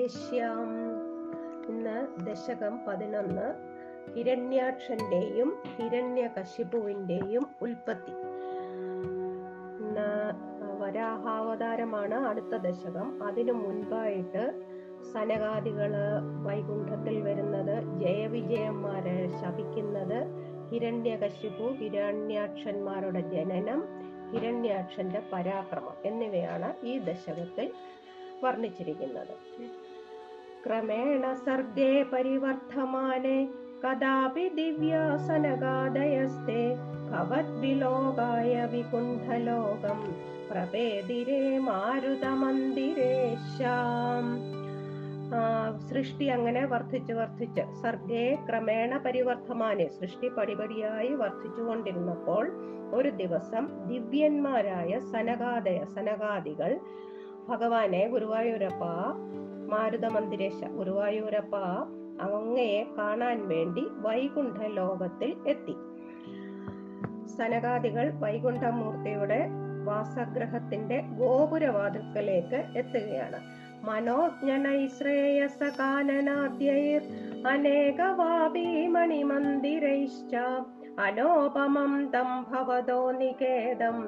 മന്ദിരേശ്യാം 0.00 0.68
ഇന്ന് 1.68 1.96
ദശകം 2.26 2.74
പതിനൊന്ന്. 2.88 3.48
ഹിരണ്യാക്ഷന്റെയും 4.14 5.50
ഹിരണ്യകശിപുവിന്റെയും 5.76 7.46
ഉൽപ്പത്തി. 7.62 8.14
ഇന്ന് 9.82 10.08
വരാഹാവതാരമാണ് 10.82 12.14
അടുത്ത 12.14 12.54
ദശകം. 12.66 13.22
അതിനു 13.22 13.52
മുൻപായിട്ട് 13.52 14.44
സനകാദികൾ 15.12 15.92
വൈകുണ്ഠത്തിൽ 16.46 17.20
വരുന്നത് 17.20 17.76
ജയവിജയന്മാരെ 18.00 19.18
ശപിക്കുന്നത് 19.42 20.18
ഹിരണ്യകശിപു 20.70 21.68
ഹിരണ്യാക്ഷന്മാരുടെ 21.72 23.20
ജനനം 23.36 23.82
ഹിരണ്യാക്ഷന്റെ 24.32 25.22
പരാക്രമം 25.32 25.96
എന്നിവയാണ് 26.04 26.86
ഈ 26.86 26.98
ദശകത്തിൽ 26.98 27.68
വർണിച്ചിരിക്കുന്നത്. 28.44 29.32
ക്രമേണ 30.64 31.22
സർഗേ 31.44 31.92
പരിവർദ്ധമാനെ 32.12 33.38
കഥാപി 33.84 34.46
ദിവ്യാസനഗാദയസ്തേ 34.56 36.64
ഭവദ്വിലോകായ 37.10 38.54
വികുണ്ഠലോകം 38.72 40.00
പ്രവേദിരേ 40.50 41.58
മാരുതമന്ദിരേശാം 41.66 42.80
സൃഷ്ടി 45.88 46.28
അങ്ങനെ 46.28 46.66
വർദ്ധിച്ചു 46.66 47.14
വർദ്ധിച്ച് 47.14 47.60
സർഗേ 47.82 48.38
ക്രമേണ 48.48 49.00
പരിവർത്തമാനെ 49.04 49.88
സൃഷ്ടി 49.98 50.28
പടിപടിയായി 50.28 51.14
വർദ്ധിച്ചുകൊണ്ടിരുന്നപ്പോൾ 51.14 52.52
ഒരു 52.92 53.16
ദിവസം 53.16 53.88
ദിവ്യന്മാരായ 53.88 55.00
സനകാദയ 55.12 55.80
സനകാദികൾ 55.94 56.80
ഭഗവാനെ 57.48 58.08
ഗുരുവായൂരപ്പ 58.08 58.84
മാരുത 59.70 60.06
മന്ദിരേശ 60.06 60.64
ഗുരുവായൂരപ്പ 60.76 61.56
അങ്ങയെ 62.20 62.86
കാണാൻ 62.98 63.48
വേണ്ടി 63.48 63.84
വൈകുണ്ഠ 63.96 64.62
ലോകത്തിൽ 64.62 65.36
എത്തി. 65.46 65.74
സനകാദികൾ 67.36 68.12
വൈകുണ്ഠമൂർത്തിയുടെ 68.14 69.48
വാസഗ്രഹത്തിന്റെ 69.84 71.00
ഗോപുരവാതിൽക്കലേക്ക് 71.00 72.78
എത്തുകയാണ്. 72.78 73.40
മണിമന്ദിരൈശ്ച 78.88 80.34
അനോപമം 81.00 81.92
തം 82.14 82.46
ഭവതോ 82.50 83.10
നികേതം 83.10 83.98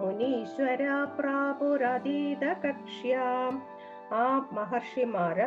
മുനീശ്വര 0.00 0.82
പ്രാപുരതീത 1.18 2.44
കക്ഷ്യാം 2.66 3.71
ആ 4.12 4.24
മഹർഷിമാര് 4.52 5.46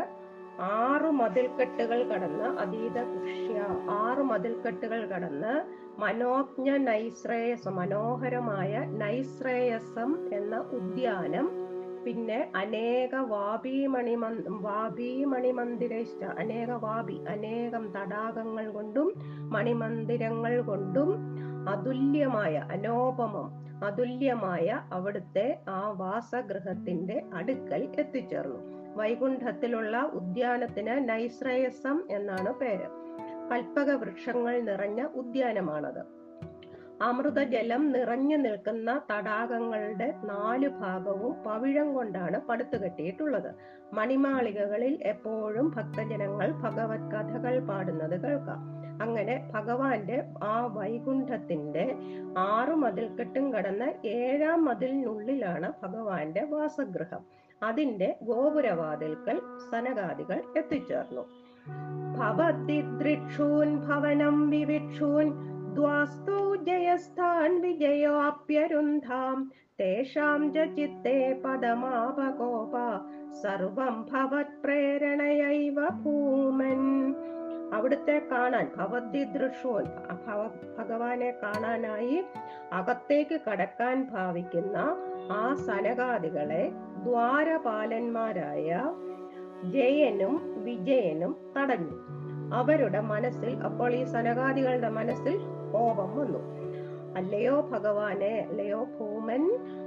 ആറു 0.75 1.09
മതിൽക്കെട്ടുകൾ 1.11 1.99
കടന്ന് 2.11 2.47
അതീത 2.59 2.97
കുഷ്യ 3.13 3.57
ആറു 3.95 4.23
മതിൽക്കെട്ടുകൾ 4.23 5.01
കടന്ന് 5.09 5.53
മനോജ്ഞ 5.99 6.69
നൈശ്രേയസം 6.83 7.75
മനോഹരമായ 7.75 8.71
നൈശ്രേയസം 8.97 10.09
എന്ന 10.33 10.55
ഉദ്യാനം 10.71 11.47
പിന്നെ 12.05 12.39
അനേക 12.55 13.15
വാബിമണി 13.27 14.15
വാബിമണി 14.61 15.51
മന്ദിരേഷ്ട 15.51 16.23
അനേക 16.39 16.71
വാബി 16.81 17.17
അനേകം 17.27 17.85
തടാകങ്ങൾ 17.95 18.71
കൊണ്ടും 18.71 19.07
മണിമന്ദിരങ്ങൾ 19.49 20.61
കൊണ്ടും 20.61 21.09
അതുല്യമായ 21.69 22.55
അനോപമം 22.71 23.47
അതുല്യമായ 23.83 24.81
അവിടുത്തെ 24.93 25.59
ആ 25.69 25.89
വാസഗൃഹത്തിന്റെ 25.89 27.23
അടുക്കൽ 27.33 27.95
എത്തിച്ചേർന്നു. 27.99 28.75
വൈകുണ്ഠത്തിലുള്ള 28.95 29.97
ഉദ്യാനത്തിന് 29.97 31.09
നൈശ്രേയസം 31.09 32.07
എന്നാണ് 32.11 32.53
പേര്. 32.53 33.05
കൽപ്പക 33.51 33.91
വൃക്ഷങ്ങൾ 33.91 34.61
നിറഞ്ഞ 34.61 35.05
ഉദ്യാനമാണത്. 35.15 36.25
അമൃതജലം 37.01 37.91
നിറഞ്ഞു 37.91 38.37
നിൽക്കുന്ന 38.37 39.01
തടാകങ്ങളുടെ 39.11 40.13
നാല് 40.23 40.67
ഭാഗവും 40.67 41.43
പവിഴം 41.43 41.93
കൊണ്ടാണ് 41.93 42.41
പടുത്തുകെട്ടിയിട്ടുള്ളത് 42.41 43.55
മണിമാളികകളിൽ 43.93 44.99
എപ്പോഴും 45.01 45.69
ഭക്തജനങ്ങൾ 45.69 46.51
ഭഗവത് 46.51 47.11
കഥകൾ 47.11 47.59
പാടുന്നത് 47.59 48.21
കേൾക്കാം. 48.21 48.74
അങ്ങനെ 49.01 49.49
ഭഗവാന്റെ 49.53 50.23
ആ 50.43 50.65
വൈകുണ്ഠത്തിന്റെ 50.65 51.95
ആറ് 52.37 52.75
മതിൽക്കെട്ടും 52.75 53.53
കടന്ന 53.53 53.93
ഏഴാം 54.05 54.65
മതിലിനുള്ളിലാണ് 54.65 55.73
ഭഗവാന്റെ 55.83 56.43
വാസഗൃഹം. 56.43 57.19
അതിന്റെ 57.63 58.15
ഗോപുരവാതിൽക്കൽ 58.21 59.41
സനകാദികൾ 59.71 60.41
എത്തിച്ചേർന്നു. 60.57 61.21
ഭവതിദൃക്ഷൂൻ 62.17 63.77
ഭവനം 63.77 64.49
വിവിക്ഷൂൻ 64.49 65.55
തേഷാം 69.79 70.53
പദമാപകോപ. 71.45 72.71
സർവം 73.43 74.07
ഭവത് 74.11 74.61
പ്രേരണയൈവ 74.63 75.87
ഭൂമൻ. 75.87 77.15
അവിടുത്തെ 77.73 78.21
കാണാൻ 78.31 78.71
ഭവതി 78.77 79.23
ദൃഷോൻ 79.23 79.85
ഭഗവാനെ 80.77 81.33
കാണാനായി 81.43 82.23
അകത്തേക്ക് 82.73 83.39
കടക്കാൻ 83.47 84.09
ഭാവിക്കുന്ന 84.11 84.77
ആ 85.31 85.53
സനകാദികളെ 85.53 86.71
ദ്വാരപാലന്മാരായ 87.03 88.95
ജയനും 89.63 90.63
വിജയനും 90.63 91.37
തടഞ്ഞു. 91.57 91.97
അവരുടെ 92.53 92.99
മനസ്സിൽ 92.99 93.57
അപ്പോൾ 93.57 93.93
ഈ 93.93 94.03
സനകാദികളുടെ 94.03 94.89
മനസ്സിൽ 94.89 95.37
കോപം 95.73 96.17
വന്നു. 96.17 96.39
അല്ലയോ 97.15 97.61
ഭഗവാനെ 97.61 98.45
അല്ലയോ 98.49 98.83
ഭൂമൻ 98.83 99.43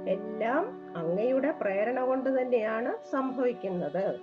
എല്ലാം 0.07 0.63
അങ്ങയുടെ 0.95 1.51
പ്രേരണ 1.51 2.05
കൊണ്ട് 2.05 2.41
തന്നെയാണ് 2.41 2.97
സംഭവിക്കുന്നത്. 3.11 4.19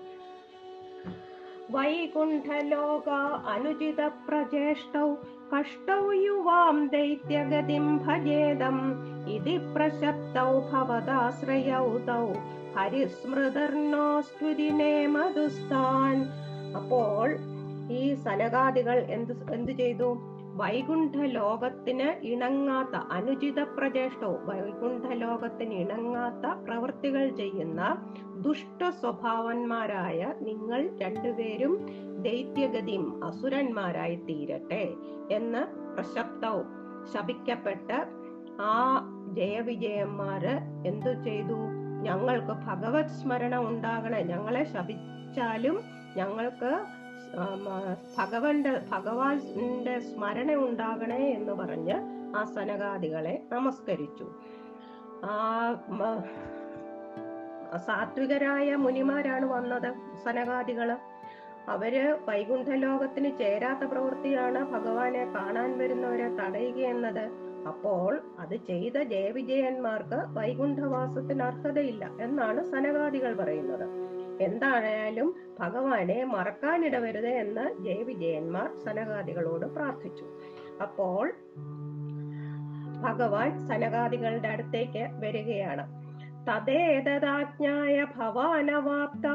വൈകുണ്ഠലോക 1.70 3.08
അനുചിത 3.46 4.10
പ്രചേഷ്ടൗ 4.26 5.14
കഷ്ടൗ 5.52 6.12
യുവാം 6.12 6.88
ദൈത്യഗതിം 6.88 8.06
ഭജേദം 8.06 9.06
ഇതി 9.26 9.74
പ്രശപ്തൗ 9.74 10.70
ഭവദാശ്രയൗ 10.70 11.98
തൗ 12.08 12.32
ഹരിസ്മൃതർണോസ്തുതിനേ 12.76 15.06
മധുസ്ഥാൻ 15.06 16.24
അപ്പോൾ 16.74 17.36
ഈ 17.90 18.24
സനകാദികൾ 18.24 19.06
എന്ത് 19.08 19.52
എന്തു 19.52 19.72
ചെയ്തു? 19.72 20.35
വൈകുണ്ഠ 20.56 21.16
ലോകത്തിന് 21.16 22.26
ഇണങ്ങാത്ത 22.26 22.96
അനുചിത 23.10 23.60
പ്രചേഷ്ടവും 23.62 24.46
വൈകുണ്ഠ 24.46 25.06
ലോകത്തിന് 25.12 25.74
ഇണങ്ങാത്ത 25.74 26.46
പ്രവൃത്തികൾ 26.46 27.28
ചെയ്യുന്ന 27.28 27.80
ദുഷ്ട 28.40 28.88
സ്വഭാവന്മാരായ 29.00 30.34
നിങ്ങൾ 30.40 30.98
രണ്ടുപേരും 30.98 31.74
ദൈത്യഗതിയും 32.22 33.24
അസുരന്മാരായി 33.24 34.16
തീരട്ടെ 34.16 34.84
എന്ന് 35.30 35.62
പ്രശബ്ദവും 35.94 36.66
ശപിക്കപ്പെട്ട് 37.12 37.98
ആ 38.60 38.76
ജയവിജയന്മാര് 39.32 40.54
എന്തു 40.86 41.22
ചെയ്തു? 41.22 41.58
ഞങ്ങൾക്ക് 42.02 42.54
ഭഗവത് 42.66 43.14
സ്മരണ 43.18 43.56
ഉണ്ടാകണേ. 43.56 44.22
ഞങ്ങളെ 44.22 44.64
ശപിച്ചാലും 44.64 45.76
ഞങ്ങൾക്ക് 46.16 46.70
ഭഗവന്റെ 48.18 48.80
ഭഗവാന്റെ 48.92 50.00
സ്മരണ 50.00 50.54
ഉണ്ടാകണേ 50.54 51.30
എന്ന് 51.30 51.52
പറഞ്ഞ് 51.52 51.96
ആ 52.36 52.44
സനകാദികളെ 52.44 53.42
നമസ്കരിച്ചു. 53.52 54.26
ആ 55.24 55.36
സാത്വികരായ 57.76 58.74
മുനിമാരാണ് 58.74 59.46
വന്നത് 59.46 59.94
സനകാദികൾ. 60.24 60.96
അവർ 61.68 62.18
വൈകുണ്ഠ 62.28 62.68
ലോകത്തിന് 62.68 63.38
ചേരാത്ത 63.38 63.84
പ്രവൃത്തിയാണ് 63.84 64.64
ഭഗവാനെ 64.64 65.24
കാണാൻ 65.24 65.78
വരുന്നവരെ 65.78 66.28
തടയുക 66.28 66.74
എന്നത്. 66.74 67.30
അപ്പോൾ 67.68 68.20
അത് 68.38 68.56
ചെയ്ത 68.56 69.02
ജയവിജയന്മാർക്ക് 69.02 70.38
വൈകുണ്ഠവാസത്തിന് 70.38 71.42
അർഹതയില്ല 71.42 72.10
എന്നാണ് 72.20 72.70
സനകാദികൾ 72.70 73.34
പറയുന്നത്. 73.36 74.05
എന്തായാലും 74.40 75.34
ഭഗവാനെ 75.60 76.24
മറക്കാനിടവരുത് 76.24 77.28
എന്ന് 77.28 77.84
ജയവിജയന്മാർ 77.84 78.76
സനകാദികളോട് 78.84 79.66
പ്രാർത്ഥിച്ചു. 79.66 80.24
അപ്പോൾ 80.82 81.32
ഭഗവാൻ 83.00 83.66
സനകാദികളുടെ 83.66 84.48
അടുത്തേക്ക് 84.48 85.08
വരികയാണ്. 85.12 86.06
തദേതദാജ്ഞായ 86.48 88.06
ഭവാനവാപ്ത 88.16 89.26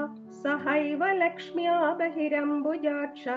സഹൈവ 0.43 1.11
ലക്ഷ്മ്യാ 1.11 1.93
ബഹിരംബുജാക്ഷ 1.93 3.29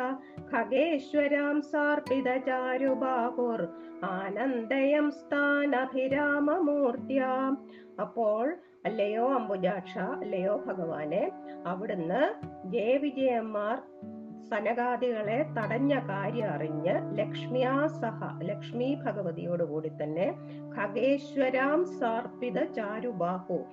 ഖഗേശ്വരാം 0.54 1.62
സാർപ്പിത 1.62 2.38
ചാരുബാഹുർ 2.46 3.68
ആനന്ദയം 4.08 5.10
സ്ഥാനഭിരാമമൂർത്തിയ. 5.10 7.22
അപ്പോൾ 8.00 8.56
അല്ലയോ 8.84 9.34
അംബുജാക്ഷ 9.34 9.98
അല്ലയോ 10.16 10.62
ഭഗവാനെ 10.66 11.32
അവിടുന്ന് 11.66 12.34
ജയവിജയന്മാർ 12.64 13.82
സനകാദികളെ 14.50 15.46
തടഞ്ഞ 15.58 16.08
കാര്യം 16.08 16.48
അറിഞ്ഞ് 16.48 17.16
ലക്ഷ്മിയാ 17.16 17.86
സഹ 18.00 18.42
ലക്ഷ്മി 18.42 18.98
ഭഗവതിയോടുകൂടി 19.04 19.90
തന്നെ 20.02 20.34
ഖഗേശ്വരാം 20.76 21.98
സാർപ്പിത 21.98 22.72
ചാരുബാഹു 22.72 23.64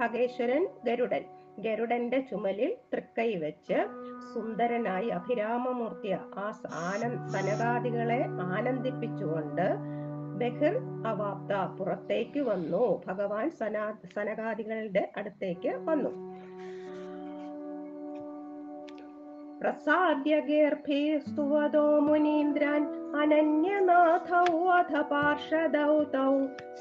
ഖഗേശ്വരൻ 0.00 0.68
ഗരുഡൻ 0.84 1.24
ഗരുഡന്റെ 1.58 2.20
ചുമലിൽ 2.20 2.76
തൃക്കൈ 2.92 3.36
വെച്ച് 3.36 3.86
സുന്ദരനായി 4.34 5.08
അഭിരാമമൂർത്തിയ 5.08 6.18
ആ 6.36 6.58
ആനന്ദ് 6.74 7.32
സനകാദികളെ 7.32 8.26
ആനന്ദിപ്പിച്ചുകൊണ്ട് 8.40 9.76
ബഹിർ 10.38 10.74
അവാപ്ത 11.06 11.78
പുറത്തേക്ക് 11.78 12.40
വന്നു. 12.40 13.02
ഭഗവാൻ 13.06 13.50
സനാ 13.50 13.92
സനകാദികളുടെ 14.14 15.12
അടുത്തേക്ക് 15.16 15.68
വന്നു. 15.68 16.31
പ്രസാദ്യ 19.62 20.34
ഗേർഭീസ്തുവതോ 20.40 21.84
മുനീന്ദ്രാൻ 22.06 22.82
അനന്യനാഥൗ 23.20 24.46
അധ 24.76 24.94
പാർഷദൗ 25.10 25.92
തൗ 26.14 26.32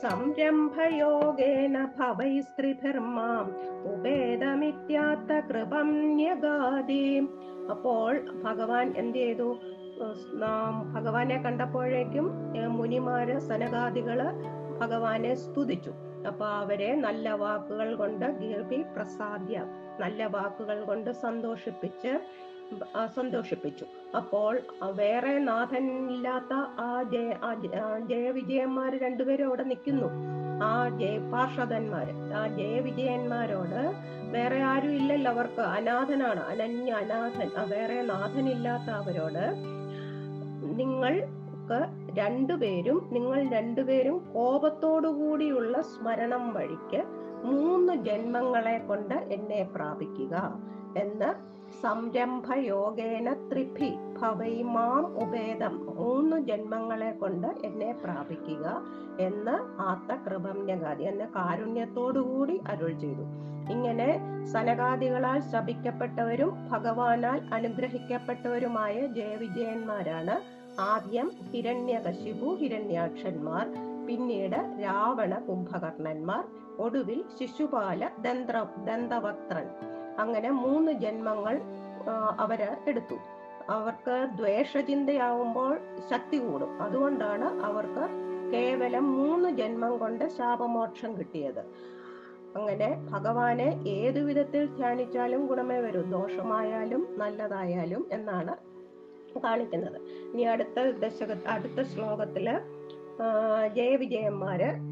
സംരംഭയോഗേന 0.01 1.77
ഭവൈസ്ത്രിഭിർമാം 1.97 3.47
ഉപേതമിത്യാത്ത 3.93 5.39
കൃപം 5.49 5.89
ന്യഗാദീം 6.15 7.25
അപ്പോൾ 7.69 8.11
ഭഗവാൻ 8.43 8.87
എന്ത് 8.97 9.17
ചെയ്തു 9.17 9.49
ഭഗവാനെ 10.93 11.37
കണ്ടപ്പോഴേക്കും 11.37 12.27
മുനിമാര് 12.77 13.35
സനകാദികൾ 13.49 14.19
ഭഗവാനെ 14.79 15.33
സ്തുതിച്ചു. 15.35 15.91
അപ്പൊ 16.27 16.45
അവരെ 16.61 16.89
നല്ല 16.95 17.29
വാക്കുകൾ 17.33 17.95
കൊണ്ട് 17.95 18.25
ഗീർഭി 18.39 18.79
പ്രസാദ്യ 18.95 19.57
നല്ല 19.99 20.25
വാക്കുകൾ 20.35 20.79
കൊണ്ട് 20.85 21.11
സന്തോഷിപ്പിച്ച് 21.25 22.11
സന്തോഷിപ്പിച്ചു. 23.15 23.85
അപ്പോൾ 24.15 24.59
വേറെ 24.91 25.39
നാഥൻ 25.39 26.09
ഇല്ലാത്ത 26.09 26.53
ആ 26.79 27.03
ജയ 27.03 27.33
ജയവിജയന്മാര് 28.07 28.93
രണ്ടുപേരും 28.93 29.47
അവിടെ 29.47 29.63
നിൽക്കുന്നു. 29.63 30.07
ആ 30.63 30.89
ജയ 30.89 31.17
പാർഷദന്മാര്. 31.17 32.33
ആ 32.33 32.47
ജയവിജയന്മാരോട് 32.47 33.81
വേറെ 34.31 34.63
ആരും 34.63 34.91
ഇല്ലല്ലോ 34.91 35.31
അവർക്ക്. 35.31 35.61
അനാഥനാണ്. 35.61 36.39
അനന്യ 36.39 36.91
അനാഥൻ. 36.91 37.69
വേറെ 37.69 38.01
നാഥൻ 38.01 38.49
ഇല്ലാത്ത 38.49 38.89
അവരോട് 38.89 39.45
നിങ്ങൾക്ക് 40.79 42.17
രണ്ടുപേരും 42.17 43.09
നിങ്ങൾ 43.11 43.49
രണ്ടുപേരും 43.49 44.33
കോപത്തോടുകൂടിയുള്ള 44.33 45.81
സ്മരണം 45.81 46.53
വഴിക്ക് 46.53 47.03
മൂന്ന് 47.43 47.93
ജന്മങ്ങളെ 47.93 48.77
കൊണ്ട് 48.77 49.13
എന്നെ 49.13 49.69
പ്രാപിക്കുക. 49.75 50.35
എന്ന് 50.97 51.51
സംരംഭയോഗേന 51.81 53.33
ത്രിഭി 53.33 53.97
ഭവൈമാം 54.21 55.17
ഉപേദം 55.17 55.95
മൂന്ന് 55.97 56.37
ജന്മങ്ങളെ 56.41 57.11
കൊണ്ട് 57.11 57.47
എന്നെ 57.63 57.91
പ്രാപിക്കുക 57.91 58.83
എന്ന് 59.19 59.81
ആത്ത 59.81 60.13
എന്ന 60.13 60.99
എന്നെ 60.99 61.25
കാരുണ്യത്തോടുകൂടി 61.25 62.61
അരുൾ 62.67 62.91
ചെയ്തു. 62.99 63.25
ഇങ്ങനെ 63.71 64.09
സനകാദികളാൽ 64.45 65.39
ശപിക്കപ്പെട്ടവരും 65.39 66.67
ഭഗവാനാൽ 66.71 67.41
അനുഗ്രഹിക്കപ്പെട്ടവരുമായ 67.53 69.07
ജയവിജയന്മാരാണ് 69.07 70.41
ആദ്യം 70.79 71.31
ഹിരണ്യകശിപു 71.51 72.53
ഹിരണ്യാക്ഷന്മാർ 72.53 73.67
പിന്നീട് 74.07 74.79
രാവണ 74.83 75.39
കുംഭകർണന്മാർ 75.39 76.43
ഒടുവിൽ 76.79 77.23
ശിശുപാല 77.39 78.09
ദന്ത്ര 78.21 78.65
ദന്തവക്ത്രൻ. 78.85 79.90
അങ്ങനെ 80.19 80.51
മൂന്ന് 80.51 80.91
ജന്മങ്ങൾ 80.91 81.61
അവർ 82.39 82.77
എടുത്തു. 82.87 83.15
അവർക്ക് 83.69 84.27
ദ്വേഷചിന്തയാവുമ്പോൾ 84.35 85.79
ശക്തി 86.11 86.37
കൂടും. 86.37 86.81
അതുകൊണ്ടാണ് 86.81 87.63
അവർക്ക് 87.63 88.07
കേവലം 88.53 89.17
മൂന്ന് 89.17 89.49
ജന്മം 89.49 89.97
കൊണ്ട് 89.97 90.29
ശാപമോക്ഷം 90.29 91.17
കിട്ടിയത്. 91.17 91.59
അങ്ങനെ 92.55 93.07
ഭഗവാനെ 93.11 93.83
ഏതു 93.87 94.19
വിധത്തിൽ 94.19 94.65
ധ്യാനിച്ചാലും 94.65 95.47
ഗുണമേ 95.47 95.79
വരൂ. 95.79 96.01
ദോഷമായാലും 96.01 97.07
നല്ലതായാലും 97.17 98.07
എന്നാണ് 98.11 98.55
കാണിക്കുന്നത്. 99.43 100.01
ഇനി 100.33 100.41
അടുത്ത 100.41 100.91
ദശക 100.91 101.47
അടുത്ത 101.47 101.81
ശ്ലോകത്തിൽ 101.81 102.59
ജയവിജയന്മാര് 103.73 104.91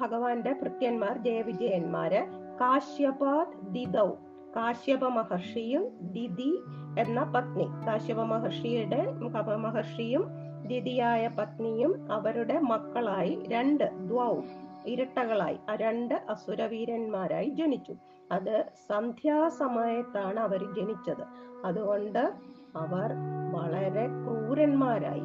ഭഗവാന്റെ 0.01 0.53
ഭൃത്യന്മാർ 0.53 1.19
ജയവിജയന്മാര് 1.19 2.27
കാശ്യപാത് 2.61 3.75
ദിദൗ 3.75 4.09
കാശ്യപ 4.57 5.05
മഹർഷിയും 5.05 6.13
ദിദി 6.13 6.63
എന്ന 6.99 7.25
പത്നി. 7.25 7.67
കാശ്യപ 7.87 8.21
മഹർഷിയുടെ 8.21 9.57
മഹർഷിയും 9.57 10.46
ദിതിയായ 10.69 11.29
പത്നിയും 11.39 12.13
അവരുടെ 12.13 12.59
മക്കളായി 12.61 13.35
രണ്ട് 13.49 13.85
ദ്വൗ 13.85 14.35
ഇരട്ടകളായി. 14.87 15.59
രണ്ട് 15.83 16.15
അസുരവീരന്മാരായി 16.31 17.49
ജനിച്ചു. 17.49 17.95
അത് 18.33 18.55
സന്ധ്യാസമയത്താണ് 18.89 20.41
അവർ 20.41 20.63
ജനിച്ചത്. 20.75 21.25
അതുകൊണ്ട് 21.65 22.25
അവർ 22.77 23.11
വളരെ 23.53 24.07
ക്രൂരന്മാരായി. 24.07 25.25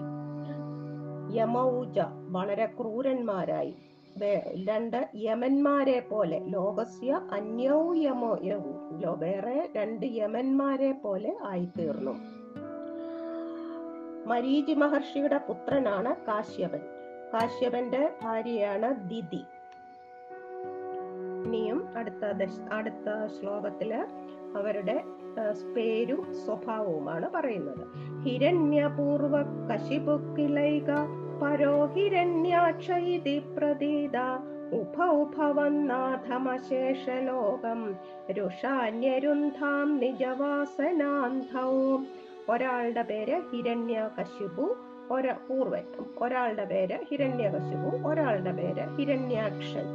യമൗജ 1.38 2.00
വളരെ 2.30 2.66
ക്രൂരന്മാരായി. 2.66 3.74
രണ്ട് 4.70 4.98
യമന്മാരെ 5.16 6.00
പോലെ 6.00 6.40
ലോകസ്യ 6.46 7.12
അന്യൗ 7.34 7.94
യമോ 7.94 8.34
വേറെ 9.20 9.70
രണ്ട് 9.76 10.06
യമന്മാരെ 10.06 10.92
പോലെ 10.92 11.32
ആയിത്തീർന്നു. 11.46 12.41
മരീചി 14.32 14.74
മഹർഷിയുടെ 14.74 15.38
പുത്രനാണ് 15.38 16.12
കാശ്യപൻ. 16.28 16.82
കാശ്യപന്റെ 17.34 18.04
ഭാര്യയാണ് 18.22 18.90
ദിതി 19.10 19.44
ഇനിയും 21.46 21.80
അടുത്ത 21.98 22.24
അടുത്ത 22.72 23.10
ശ്ലോകത്തിൽ 23.36 23.92
അവരുടെ 24.58 24.96
പേരും 25.76 26.22
സ്വഭാവവുമാണ് 26.46 27.28
പറയുന്നത്. 27.30 27.84
ഹിരണ്യപൂർവ 28.24 29.36
കശിപുക്കിലൈക 29.70 30.92
പരോ 31.42 31.86
ഹിരണ്യാക്ഷൈതി 31.86 33.38
പ്രതീത 33.58 34.18
ഉഭ 34.80 34.98
രുഷാന്യരുന്ധാം 38.32 39.88
നിജവാസനാന്ധൗ. 39.98 41.72
ഒരാളുടെ 42.52 43.02
പേര് 43.02 43.42
ഹിരണ്യകശിപു 43.52 44.66
ഒര 45.12 45.32
പൂർവൻ 45.48 45.86
ഒരാളുടെ 46.22 46.66
പേര് 46.66 47.00
ഹിരണ്യകശിപു 47.10 48.08
ഒരാളുടെ 48.08 48.52
പേര് 48.52 48.96
ഹിരണ്യാക്ഷൻ. 48.98 49.88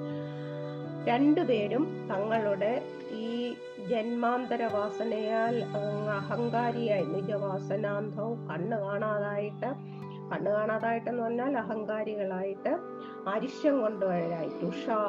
രണ്ടുപേരും 1.04 2.06
തങ്ങളുടെ 2.10 2.72
ഈ 3.12 3.56
ജന്മാന്തര 3.88 4.62
വാസനയാൽ 4.66 5.56
അഹങ്കാരിയായി 6.10 7.04
നിജവാസനാന്തവും 7.04 8.48
കണ്ണ് 8.50 8.76
കാണാതായിട്ട് 8.76 9.70
കണ്ണ് 10.32 10.50
കാണാതായിട്ടെന്ന് 10.50 11.22
പറഞ്ഞാൽ 11.22 11.56
അഹങ്കാരികളായിട്ട് 11.56 12.72
അരിശം 13.26 13.80
കൊണ്ടുവരായി 13.80 14.48
തുഷാ 14.62 15.00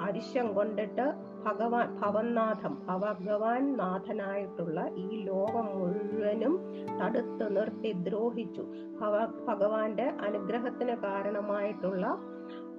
അരിശം 0.00 0.54
കൊണ്ടിട്ട് 0.54 1.06
ഭഗവാൻ 1.48 1.96
ഭവന്നാഥം 2.00 2.74
ഭഗവാൻ 2.88 3.76
നാഥനായിട്ടുള്ള 3.76 4.90
ഈ 4.96 5.24
ലോകം 5.24 5.66
മുഴുവനും 5.78 6.54
തടുത്തു 7.00 7.44
നിർത്തി 7.48 7.92
ദ്രോഹിച്ചു. 7.92 8.62
ഭവ 9.00 9.26
ഭഗവാന്റെ 9.48 10.12
അനുഗ്രഹത്തിന് 10.26 10.96
കാരണമായിട്ടുള്ള 10.96 12.06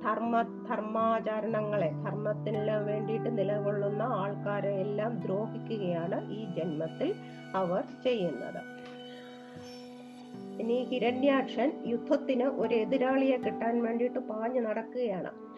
ധർമ്മ 0.04 0.42
ധർമാചരണങ്ങളെ 0.42 1.90
ധർമ്മത്തിന് 2.06 2.60
വേണ്ടിയിട്ട് 2.88 3.38
നിലകൊള്ളുന്ന 3.38 4.02
ആൾക്കാരെ 4.02 4.72
എല്ലാം 4.80 5.20
ദ്രോഹിക്കുകയാണ് 5.20 6.32
ഈ 6.32 6.46
ജന്മത്തിൽ 6.58 7.16
അവർ 7.56 7.84
ചെയ്യുന്നത്. 8.04 8.62
ഇനി 10.62 10.84
ഹിരണ്യാക്ഷൻ 10.84 11.84
യുദ്ധത്തിന് 11.86 12.44
ഒരു 12.44 12.76
എതിരാളിയെ 12.76 13.38
കിട്ടാൻ 13.38 13.84
വേണ്ടിയിട്ട് 13.84 14.20
പാഞ്ഞു 14.20 14.62
നടക്കുകയാണ്. 14.62 15.49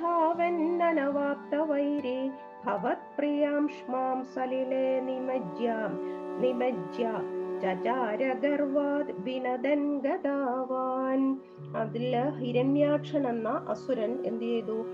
ധാവന്നനവാപ്ത 0.00 1.54
വൈരി 1.54 2.30
ഭവത്പ്രിയാം 2.66 3.68
ശ്മാം 3.68 4.24
സലിലേ 4.24 5.00
നിമജ്യാം 5.00 5.92
നിമജ്യ 6.40 7.12
ചചാര 7.62 8.32
ഗർവാദ് 8.32 9.12
വിനദൻ 9.18 10.00
ഗതാവാൻ 10.00 11.40
അതിൽ 11.76 12.14
ഹിരണ്യാക്ഷൻ 12.38 13.28
എന്ന 13.28 13.66
അസുരൻ 13.68 14.18
എന്ത് 14.24 14.44
ചെയ്തു? 14.44 14.86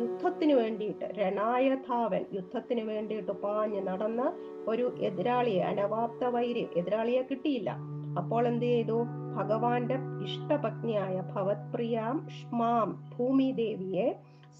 യുദ്ധത്തിന് 0.00 0.52
വേണ്ടിയിട്ട് 0.52 1.04
രണായധാവൻ 1.18 2.24
യുദ്ധത്തിന് 2.32 2.80
വേണ്ടിയിട്ട് 2.80 3.32
പാഞ്ഞ് 3.32 3.86
നടന്ന് 3.86 4.26
ഒരു 4.70 4.94
എതിരാളിയെ 5.00 5.62
അനവാപ്ത 5.62 6.24
വൈര്യം 6.24 6.68
എതിരാളിയെ 6.76 7.22
കിട്ടിയില്ല. 7.22 7.95
അപ്പോൾ 8.20 8.42
എന്ത് 8.48 8.64
ചെയ്തു? 8.64 8.98
ഭഗവാന്റെ 9.36 9.96
ഇഷ്ടപത്നിയായ 10.26 11.16
ഭവത്പ്രിയാം 11.32 12.16
ഷ്മാം 12.36 12.88
ഭൂമിദേവിയെ 13.14 14.06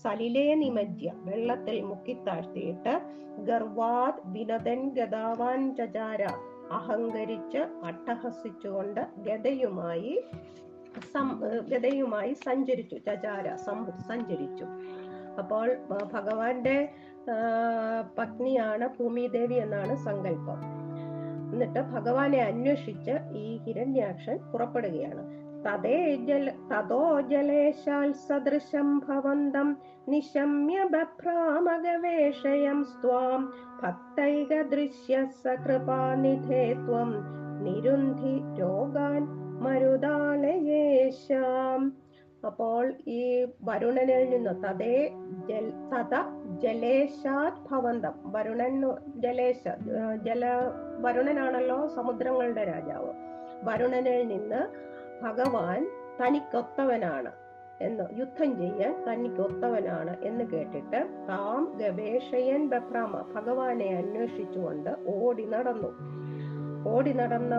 സലിലേ 0.03 0.49
നിമജ്യ 0.55 1.13
വെള്ളത്തിൽ 1.27 1.77
മുക്കിത്താഴ്ത്തിയിട്ട് 1.91 2.95
ഗർവാദ് 3.49 4.23
വിനതൻ 4.35 4.81
ഗതാവാൻ 4.99 5.63
ചചാര 5.79 6.23
അഹങ്കരിച്ച് 6.79 7.61
അട്ടഹസിച്ചുകൊണ്ട് 7.89 9.03
ഗതയുമായി 9.29 10.15
ഗതയുമായി 11.73 12.33
സഞ്ചരിച്ചു. 12.47 12.97
ചചാര 13.07 13.47
സഞ്ചരിച്ചു. 14.11 14.67
അപ്പോൾ 15.41 15.67
ഭഗവാന്റെ 16.15 16.79
പത്നിയാണ് 18.19 18.87
ഭൂമിദേവി 18.99 19.55
എന്നാണ് 19.65 19.95
സങ്കല്പം. 20.07 20.61
എന്നിട്ട് 21.57 21.81
ഭഗവാനെ 21.93 22.39
അന്വേഷിച്ച് 22.43 23.15
ഈ 23.35 23.45
ഹിരണ്യാക്ഷൻ 23.65 24.37
പുറപ്പെടുകയാണ്. 24.53 25.23
തതേ 25.67 26.01
ജല 26.27 26.49
തതോ 26.71 27.05
ജലേശാൽ 27.21 28.11
സദൃശം 28.27 28.89
ഭവന്തം 28.99 29.69
നിശമ്യ 30.09 30.79
ബഭ്രാമഗവേഷയം 30.85 32.79
സ്വാം 32.93 33.41
ഭക്തൈക 33.83 34.51
ദൃശ്യ 34.73 35.15
സകൃപാനിധേ 35.43 36.65
ത്വം 36.83 37.11
നിരുന്ധി 37.65 38.35
രോഗാൻ 38.61 39.23
മരുതാലയേശാം 39.65 40.73
അപ്പോൾ 42.47 42.85
ഈ 43.11 43.21
വരുണനിൽ 43.65 44.23
നിന്ന് 44.31 44.55
തതേ 44.65 44.97
ജൽ 45.49 45.67
തത 45.93 46.15
ജലേശാത് 46.63 47.69
ഭവന്തം. 47.71 48.13
വരുണൻ 48.25 48.83
ജലേശ 49.17 49.69
ജല 50.23 50.47
വരുണനാണല്ലോ 50.99 51.87
സമുദ്രങ്ങളുടെ 51.87 52.65
രാജാവ്. 52.65 53.13
വരുണനിൽ 53.63 54.29
നിന്ന് 54.29 54.61
ഭഗവാൻ 55.25 55.91
തനിക്കൊത്തവനാണ് 56.21 57.33
എന്ന് 57.81 58.05
യുദ്ധം 58.19 58.57
ചെയ്യാൻ 58.57 59.05
തനിക്കൊത്തവനാണ് 59.09 60.17
എന്ന് 60.23 60.45
കേട്ടിട്ട് 60.45 61.07
താം 61.29 61.79
ഗവേഷയൻ 61.79 62.69
ബഭ്രാമ 62.69 63.25
ഭഗവാനെ 63.35 63.89
അന്വേഷിച്ചുകൊണ്ട് 63.97 64.91
ഓടി 65.07 65.45
നടന്നു. 65.45 65.91
ഓടി 66.89 67.13
നടന്ന 67.13 67.55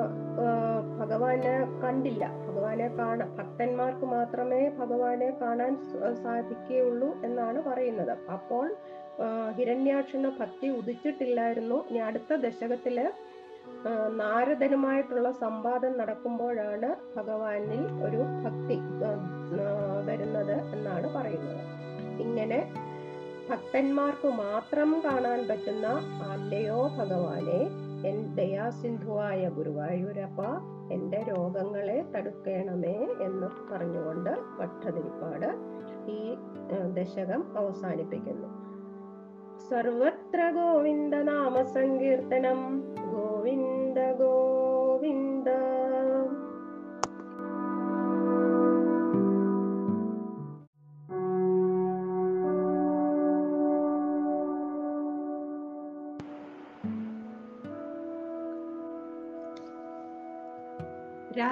ഭഗവാനെ 0.99 1.53
കണ്ടില്ല. 1.83 2.23
ഭഗവാനെ 2.47 2.87
കാണാൻ 2.97 3.29
ഭക്തന്മാർക്ക് 3.37 4.05
മാത്രമേ 4.15 4.61
ഭഗവാനെ 4.81 5.29
കാണാൻ 5.41 5.71
സാധിക്കുകയുള്ളൂ 6.23 7.09
എന്നാണ് 7.27 7.59
പറയുന്നത്. 7.69 8.13
അപ്പോൾ 8.35 8.67
ഹിരണ്യാക്ഷന് 9.57 10.29
ഭക്തി 10.39 10.67
ഉദിച്ചിട്ടില്ലായിരുന്നു. 10.79 11.77
ഇനി 11.89 12.01
അടുത്ത 12.09 12.33
ദശകത്തിൽ 12.45 12.97
നാരദനുമായിട്ടുള്ള 14.19 15.27
സംവാദം 15.43 15.93
നടക്കുമ്പോഴാണ് 16.01 16.89
ഭഗവാനിൽ 17.15 17.81
ഒരു 18.07 18.21
ഭക്തി 18.45 18.77
വരുന്നത് 20.09 20.55
എന്നാണ് 20.75 21.07
പറയുന്നത്. 21.17 21.63
ഇങ്ങനെ 22.25 22.59
ഭക്തന്മാർക്ക് 23.49 24.29
മാത്രം 24.45 24.89
കാണാൻ 25.07 25.41
പറ്റുന്ന 25.49 25.87
അല്ലയോ 26.35 26.79
ഭഗവാനെ 26.99 27.59
എൻ 28.07 28.35
ദയാസിന്ധുവായ 28.35 29.49
ഗുരുവായൂരപ്പ 29.49 30.41
എന്റെ 30.91 31.25
രോഗങ്ങളെ 31.29 32.05
തടുക്കണമേ 32.15 32.97
എന്ന് 33.21 33.47
പറഞ്ഞുകൊണ്ട് 33.71 34.29
ഭട്ടതിരിപ്പാട് 34.59 35.49
ഈ 36.11 36.35
ദശകം 36.93 37.57
അവസാനിപ്പിക്കുന്നു. 37.57 38.49
സർവത്ര 39.69 40.41
ഗോവിന്ദ 40.51 41.15
നാമ 41.15 41.63
സങ്കീർത്തനം. 41.63 42.59
ഗോവിന്ദ 43.11 43.99
ഗോവിന്ദ 43.99 44.56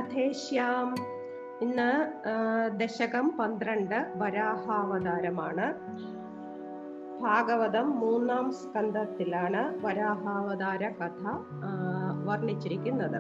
രാധേശ്യാം 0.06 0.88
ഇന്ന് 1.62 1.92
ദശകം 2.80 3.26
പന്ത്രണ്ട് 3.38 3.96
വരാഹാവതാരമാണ്. 4.22 5.68
ഭാഗവതം 7.22 7.88
മൂന്നാം 8.02 8.46
സ്കന്ധത്തിലാണ് 8.60 9.62
വരാഹാവതാര 9.86 10.84
കഥ 11.00 11.24
വർണിച്ചിരിക്കുന്നത്. 12.28 13.20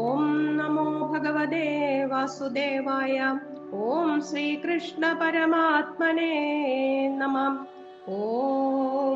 ഓം 0.00 0.24
നമോ 0.60 0.88
ഭഗവതേ 1.14 1.68
വാസുദേവായ 2.12 3.18
ഓം 3.86 4.10
ശ്രീകൃഷ്ണ 4.30 5.04
പരമാത്മനേ 5.22 6.34
നമ. 7.20 7.36
ഓം 8.18 9.11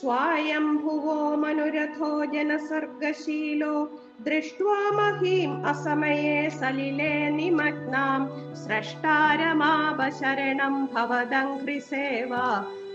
स्वायम्भुवो 0.00 1.16
मनुरथो 1.36 2.10
जनसर्गशीलो 2.26 3.74
दृष्ट्वा 4.20 4.78
महीम् 4.92 5.56
असमये 5.66 6.38
सलिले 6.52 7.12
निमग्नाम् 7.32 8.26
स्रष्टारमापशरणम् 8.62 9.60
भवदङ्घ्रिसेवा 10.94 12.46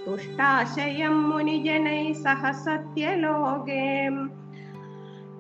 തുഷ്ടാശയം 0.06 1.16
മുനിജനൈ 1.26 1.98
സഹ 2.22 2.44
സത്യലോകേ 2.62 3.84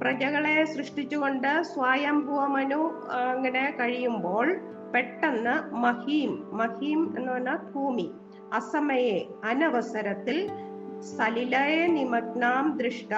പ്രജകളെ 0.01 0.57
സൃഷ്ടിച്ചുകൊണ്ട് 0.73 1.49
സ്വയംഭുവ 1.71 2.41
മനു 2.47 2.81
ആ, 3.09 3.19
അങ്ങനെ 3.31 3.63
കഴിയുമ്പോൾ 3.79 4.45
പെട്ടെന്ന് 4.93 5.55
മഹീം 5.83 6.31
മഹീം 6.59 7.01
എന്ന് 7.17 7.31
പറഞ്ഞാൽ 7.31 7.59
ഭൂമി 7.71 8.07
അസമയെ 8.53 9.17
അനവസരത്തിൽ 9.49 10.37
സലിലയെ 11.16 11.86
നിമഗ്നാം 11.86 12.78
ദൃഷ്ട. 12.78 13.12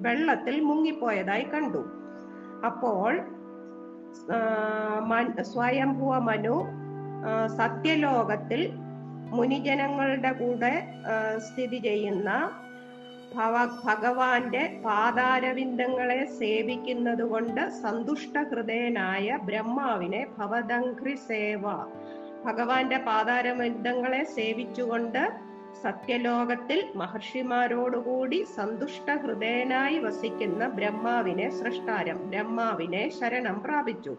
വെള്ളത്തിൽ 0.00 0.60
മുങ്ങിപ്പോയതായി 0.60 1.42
കണ്ടു. 1.42 1.82
അപ്പോൾ 2.64 3.12
സ്വയംഭുവ 5.42 6.18
മനു 6.20 6.56
സത്യലോകത്തിൽ 7.46 8.60
മുനിജനങ്ങളുടെ 9.30 10.32
കൂടെ 10.32 10.74
സ്ഥിതി 11.38 11.78
ചെയ്യുന്ന 11.78 12.30
ഭവ 13.34 13.54
ഭഗവാന്റെ 13.84 14.80
പാതാരവിന്ദങ്ങളെ 14.84 16.24
സേവിക്കുന്നത് 16.38 17.22
കൊണ്ട് 17.22 17.68
സന്തുഷ്ട 17.82 18.38
ഹൃദയനായ 18.50 19.38
ബ്രഹ്മാവിനെ 19.42 20.26
ഭവദംഘ്രി 20.38 21.14
സേവ 21.28 21.64
ഭഗവാന്റെ 22.44 22.98
പാതാരവിന്ദങ്ങളെ 22.98 24.22
സേവിച്ചുകൊണ്ട് 24.24 25.22
സത്യലോകത്തിൽ 25.80 26.92
മഹർഷിമാരോടുകൂടി 26.96 28.46
സന്തുഷ്ട 28.56 29.14
ഹൃദയനായി 29.14 29.98
വസിക്കുന്ന 29.98 30.68
ബ്രഹ്മാവിനെ 30.68 31.50
സൃഷ്ടാരം 31.50 32.30
ബ്രഹ്മാവിനെ 32.30 33.10
ശരണം 33.20 33.62
പ്രാപിച്ചു. 33.62 34.16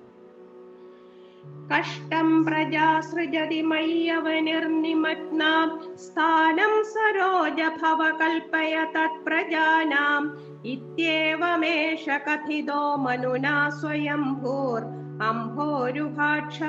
കഷ്ടം 1.72 2.45
പ്രജാസൃജതി 2.45 3.62
മയ്യവനിർനിമഗ്നാം 3.62 5.98
സ്ഥാനം 5.98 6.83
സരോജ 6.83 7.81
ഭവ 7.81 8.10
കൽപ്പയ 8.10 8.86
തത്പ്രജാനാം. 8.95 10.38
ഇത്യേവമേഷ 10.65 12.10
കഥിതോ 12.10 12.95
മനുനാ 12.95 13.69
സ്വയംഭൂർ 13.69 14.81
അംഭോരുഭാക്ഷ 15.24 16.60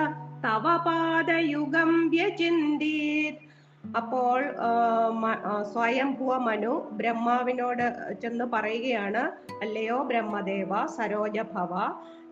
തവ 0.44 0.86
പാദയുഗം 0.86 2.08
വ്യചിന്തീത്. 2.08 3.43
അപ്പോൾ 3.96 4.44
സ്വയംഭുവ 5.62 6.38
മനു 6.38 6.88
ബ്രഹ്മാവിനോട് 6.92 7.84
ചെന്ന് 8.22 8.44
പറയുകയാണ് 8.44 9.22
അല്ലയോ 9.62 10.02
ബ്രഹ്മദേവ 10.02 10.86
സരോജഭവ 10.86 11.74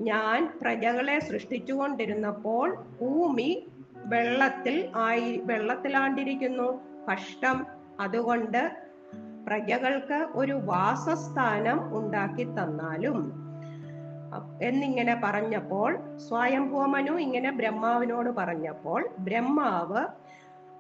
ഞാൻ 0.00 0.59
പ്രജകളെ 0.62 1.19
സൃഷ്ടിച്ചുകൊണ്ടിരുന്നപ്പോൾ 1.19 2.76
ഭൂമി 3.00 3.66
വെള്ളത്തിൽ 3.97 4.92
ആയി 4.97 5.40
വെള്ളത്തിലാണ്ടിരിക്കുന്നു. 5.45 6.81
കഷ്ടം. 7.12 7.66
അതുകൊണ്ട് 8.00 8.62
പ്രജകൾക്ക് 9.47 10.26
ഒരു 10.35 10.52
വാസസ്ഥാനം 10.52 11.99
ഉണ്ടാക്കി 11.99 12.45
തന്നാലും. 12.45 13.19
എന്നിങ്ങനെ 14.62 15.21
പറഞ്ഞപ്പോൾ 15.25 15.90
സ്വയംഭൂമനു 16.16 17.12
ഇങ്ങനെ 17.12 17.50
ബ്രഹ്മാവിനോട് 17.50 18.31
പറഞ്ഞപ്പോൾ 18.31 19.09
ബ്രഹ്മാവ് 19.19 20.02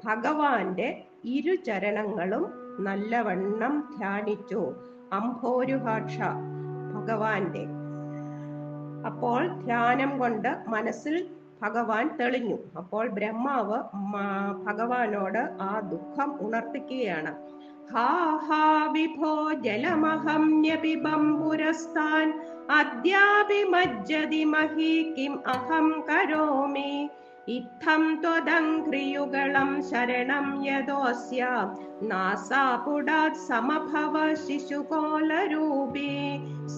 ഭഗവാന്റെ 0.04 1.04
ഇരുചരണങ്ങളും 1.24 2.44
നല്ലവണ്ണം 2.84 3.74
ധ്യാനിച്ചു. 3.98 4.72
അംഭോരുഹാക്ഷ 5.12 6.18
ഭഗവാന്റെ. 6.94 7.64
അപ്പോൾ 9.06 9.58
ധ്യാനം 9.58 10.18
കൊണ്ട് 10.18 10.56
മനസ്സിൽ 10.68 11.28
ഭഗവാൻ 11.62 12.16
തെളിഞ്ഞു. 12.20 12.56
അപ്പോൾ 12.76 13.08
ബ്രഹ്മാവ് 13.08 13.78
ഭഗവാനോട് 14.66 15.42
ആ 15.60 15.80
ദുഃഖം 15.80 16.46
ഉണർത്തിക്കുകയാണ്. 16.46 17.34
ഹാ 17.92 18.88
വിഭോ 18.92 19.52
ജലമഹം 19.52 20.60
അദ്യാപി 22.70 23.62
മജ്ജതി 23.68 24.44
കിം 25.18 25.42
അഹം 25.46 26.04
കരോമി. 26.10 27.08
ഇത്തം 27.48 28.20
ത്വദംഘ്രിയുഗളം 28.24 29.82
ശരണം 29.90 30.62
യദോസ്യ. 30.66 31.46
നാസാപുടാത് 32.02 33.32
സമഭവ 33.32 34.34
ശിശുകോലരൂപി. 34.34 36.10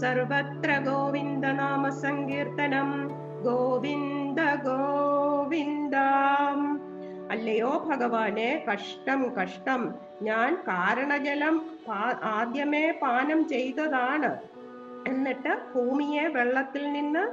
സർവത്ര 0.00 0.78
ഗോവിന്ദ 0.78 1.47
നാമ 1.47 1.88
സങ്കീർത്തനം 1.88 3.11
ഗോവിന്ദ 3.44 4.40
ഗോവിന്ദം. 4.54 6.00
അല്ലയോ 7.30 7.87
ഭഗവാനെ 7.90 8.64
കഷ്ടം 8.73 9.35
കഷ്ടം. 9.35 9.94
ഞാൻ 10.23 10.54
കാരണജലം 10.54 11.66
ആദ്യമേ 12.23 12.90
പാനം 12.90 13.49
ചെയ്തതാണ്. 13.49 14.54
എന്നിട്ട് 15.09 15.53
ഭൂമിയെ 15.75 16.27
വെള്ളത്തിൽ 16.27 16.93
നിന്ന് 16.93 17.25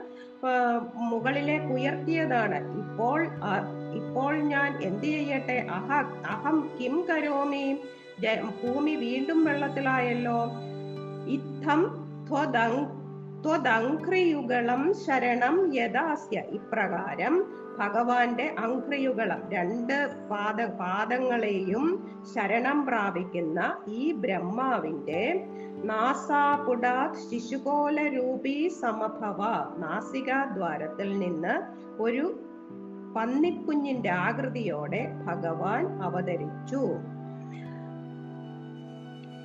മുകളിലേക്ക് 0.96 1.66
ഉയർത്തിയതാണ്. 1.66 2.60
ഇപ്പോൾ 2.78 3.20
ഇപ്പോൾ 3.96 4.36
ഞാൻ 4.36 4.82
എന്ത് 4.82 5.04
ചെയ്യട്ടെ? 5.04 5.68
അഹ 5.72 5.92
അഹം 6.26 6.70
കിം 6.80 7.06
കരോമി? 7.10 7.66
ഭൂമി 8.62 8.96
വീണ്ടും 8.96 9.44
വെള്ളത്തിലായല്ലോ. 9.44 10.40
ഇത്തം 11.28 11.82
ത്വദങ് 12.30 12.84
ത്വദങ്ക്രിയുഗളം 13.44 14.94
ശരണം 15.04 15.56
യഥാസ്യ 15.76 16.40
ഇപ്രകാരം 16.40 17.36
ഭഗവാന്റെ 17.78 18.56
അങ്ക്രിയുകൾ 18.60 19.30
രണ്ട് 19.50 20.28
പാദ 20.30 20.62
പാദങ്ങളെയും 20.66 21.86
ശരണം 22.34 22.86
പ്രാപിക്കുന്ന 22.86 23.60
ഈ 23.88 24.12
ബ്രഹ്മാവിന്റെ 24.12 25.48
നാസാപുടാത് 25.84 27.14
ശിശുകോല 27.14 28.02
രൂപീ 28.08 28.68
സമഭവ 28.68 29.40
നാസികാദ്വാരത്തിൽ 29.78 31.20
നിന്ന് 31.20 31.56
ഒരു 32.02 32.40
പന്നിക്കുഞ്ഞിന്റെ 33.16 34.10
ആകൃതിയോടെ 34.10 35.12
ഭഗവാൻ 35.26 36.02
അവതരിച്ചു. 36.02 36.84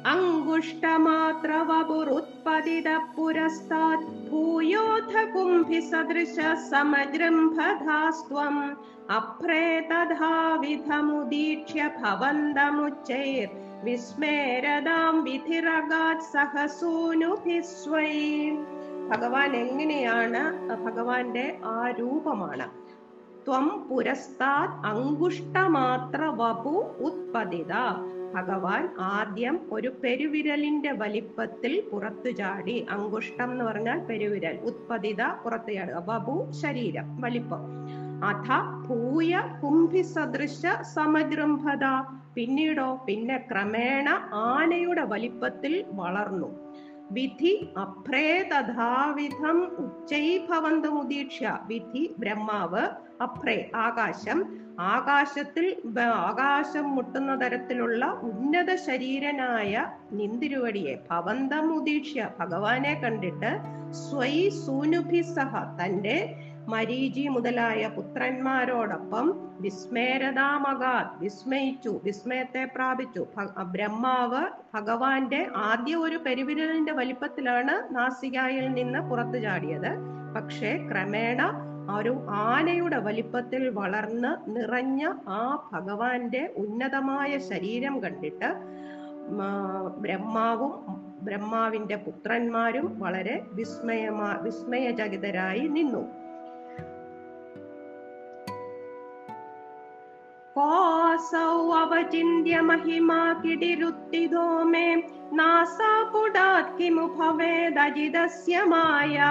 അങ്കുഷ്ടമാത്രവപുരുത്പതിത 0.07 2.89
പുരസ്താത് 3.17 4.31
ഭൂയോധ 4.31 5.15
കുംഭി 5.35 5.81
സദൃശ 5.81 6.35
സമജൃംഭധാസ്ത്വം 6.71 8.77
അഭ്രേതധാവിധമുദീക്ഷ്യ 9.11 11.91
ഭവന്തമുച്ചൈർ. 12.03 13.49
വിസ്മേരതാം 13.85 15.25
വിധിരഗാത് 15.25 16.33
സഹസൂനുഭിസ്വൈ 16.33 18.51
ഭഗവാൻ 19.09 19.57
എങ്ങനെയാണ് 19.57 20.75
ഭഗവാന്റെ 20.85 21.61
ആ 21.65 21.91
രൂപമാണ്. 21.91 22.69
ത്വം 23.47 23.87
പുരസ്താത് 23.91 24.87
അങ്കുഷ്ടമാത്ര 24.87 26.25
വപു 26.25 26.85
ഉത്പതിത. 27.01 27.73
ഭഗവാൻ 28.35 28.95
ആദ്യം 28.99 29.61
ഒരു 29.73 29.93
പെരുവിരലിന്റെ 30.05 30.93
വലിപ്പത്തിൽ 30.93 31.83
പുറത്തു 31.93 32.31
ചാടി 32.31 32.87
അങ്കുഷ്ടം 32.91 33.53
എന്ന് 33.53 33.65
പറഞ്ഞാൽ 33.65 34.01
പെരുവിരൽ 34.01 34.57
ഉത്പതിത 34.57 35.23
പുറത്തു 35.45 35.73
ചാടുക 35.73 35.99
ബബു 35.99 36.51
ശരീരം 36.51 37.21
വലിപ്പം. 37.21 37.59
അഥ 38.25 38.49
ഭൂയ 38.89 39.61
കുംഭി 39.63 40.03
സദൃശ 40.03 40.67
സമജൃംഭത. 40.83 41.85
പിന്നീടോ 42.35 43.01
പിന്നെ 43.07 43.39
ക്രമേണ 43.39 44.09
ആനയുടെ 44.35 45.05
വലിപ്പത്തിൽ 45.05 45.85
വളർന്നു. 45.89 46.75
വിധി 47.11 47.69
അപ്രേ 47.81 48.49
തഥാവിധം 48.53 49.77
ഉച്ചൈഭവന്തമുദീക്ഷ്യ. 49.79 51.59
വിധി 51.67 52.15
ബ്രഹ്മാവ് 52.19 52.89
അപ്രേ 53.23 53.71
ആകാശം 53.77 54.66
ആകാശത്തിൽ 54.79 55.77
ആകാശം 55.99 56.95
മുട്ടുന്ന 56.95 57.35
തരത്തിലുള്ള 57.35 58.05
ഉന്നത 58.07 58.75
ശരീരനായ 58.75 59.87
നിന്തിരുവടിയെ 60.13 60.99
ഭവന്തം 61.11 61.73
ഉദീക്ഷ്യ 61.73 62.29
ഭഗവാനെ 62.39 63.01
കണ്ടിട്ട് 63.05 63.59
സ്വൈ 63.91 64.49
സൂനുഭി 64.49 65.23
സഹ 65.23 65.63
തന്റെ 65.81 66.35
മരീചി 66.69 67.29
മുതലായ 67.29 67.91
പുത്രന്മാരോടൊപ്പം 67.97 69.27
വിസ്മേരതാമകാത് 69.61 71.21
വിസ്മയിച്ചു 71.21 72.01
വിസ്മയത്തെ 72.05 72.65
പ്രാപിച്ചു. 72.75 73.27
ബ്രഹ്മാവ് 73.63 74.43
ഭഗവാന്റെ 74.75 75.51
ആദ്യ 75.55 75.97
ഒരു 75.97 76.17
പെരുവിരലിന്റെ 76.17 76.93
വലിപ്പത്തിലാണ് 76.93 77.95
നാസികായിൽ 77.95 78.73
നിന്ന് 78.73 78.99
പുറത്തു 79.11 79.39
ചാടിയത്. 79.39 79.93
പക്ഷേ 80.37 80.89
ക്രമേണ 80.91 81.43
ഒരു 81.96 82.14
ആനയുടെ 82.44 82.98
വലിപ്പത്തിൽ 83.00 83.70
വളർന്ന് 83.72 84.32
നിറഞ്ഞ 84.56 85.02
ആ 85.32 85.42
ഭഗവാന്റെ 85.72 86.44
ഉന്നതമായ 86.58 87.32
ശരീരം 87.50 88.04
കണ്ടിട്ട് 88.04 88.50
ആ, 89.40 89.50
ബ്രഹ്മാവും 89.98 90.74
ബ്രഹ്മാവിന്റെ 91.22 91.98
പുത്രന്മാരും 92.06 92.88
വളരെ 93.00 93.36
വിസ്മയമാ 93.54 94.32
വിസ്മയചകിതരായി 94.44 95.68
നിന്നു 95.70 96.04
कोऽसौ 100.56 101.44
अवचिन्त्य 101.74 102.62
महिमा 102.62 103.20
किडिरुत्थितो 103.36 104.42
मे 104.66 104.88
नासापुडात् 105.34 106.76
किमु 106.78 107.06
भवेदजिदस्य 107.16 108.64
माया 108.66 109.30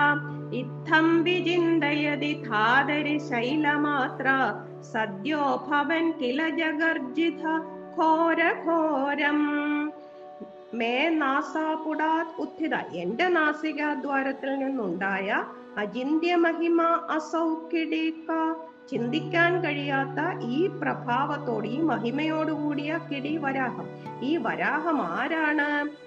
ഇത്തം 0.53 1.23
വിചിന്തയതി 1.23 2.43
ധാതരി 2.49 3.17
ശൈലമാത്ര 3.17 4.27
സദ്യോ 4.81 5.67
ഭവൻ 5.69 6.11
കില 6.11 6.49
ജഗർജിത 6.49 7.43
ഘോരഘോരം 7.97 9.39
മേ 10.73 11.09
നാസാപുടാത് 11.09 12.41
ഉത്ഥിത 12.41 12.75
എന്റെ 12.75 13.27
നാസികാദ്വാരത്തിൽ 13.27 14.55
നിന്നുണ്ടായ 14.55 15.43
അചിന്യ 15.77 16.35
മഹിമ 16.35 16.81
അസൗക്കിടീക്ക 16.83 18.55
ചിന്തിക്കാൻ 18.91 19.63
കഴിയാത്ത 19.63 20.45
ഈ 20.45 20.67
പ്രഭാവത്തോട് 20.67 21.67
ഈ 21.67 21.81
മഹിമയോടുകൂടിയ 21.81 22.99
കിടി 23.11 23.37
വരാഹം. 23.37 23.87
ഈ 24.23 24.37
വരാഹം 24.37 25.01
ആരാണ്? 25.01 26.04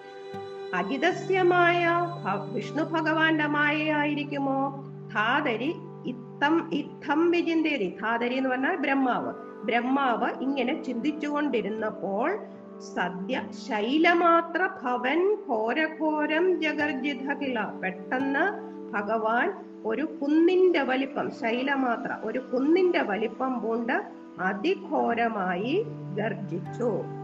അജിതസ്യമായ 0.75 2.09
വിഷ്ണു 2.53 2.83
ഭഗവാന്റെ 2.83 3.47
മായയായിരിക്കുമോ? 3.47 4.85
ധാതരി 5.15 5.75
ഇത്തം 6.07 6.71
ഇത്തം 6.73 7.31
വിചിന്തേരി 7.31 7.99
ധാതരി 8.03 8.35
എന്ന് 8.35 8.51
പറഞ്ഞാൽ 8.51 8.77
ബ്രഹ്മാവ്. 8.77 9.33
ബ്രഹ്മാവ് 9.65 10.43
ഇങ്ങനെ 10.43 10.83
ചിന്തിച്ചുകൊണ്ടിരുന്നപ്പോൾ 10.83 12.39
സദ്യ 12.79 13.43
ശൈലമാത്ര 13.69 14.69
ഭവൻ 14.85 15.37
ഘോരഘോരം 15.49 16.61
ജഗർജിത 16.61 17.33
കിള 17.33 17.65
പെട്ടെന്ന് 17.65 18.45
ഭഗവാൻ 18.93 19.53
ഒരു 19.85 20.03
കുന്നിന്റെ 20.03 20.83
വലിപ്പം 20.83 21.31
ശൈലമാത്ര 21.31 22.13
ഒരു 22.23 22.39
കുന്നിന്റെ 22.39 23.03
വലിപ്പം 23.03 23.61
കൊണ്ട് 23.61 24.03
അതിഘോരമായി 24.41 25.87
ഗർജിച്ചു. 26.17 27.18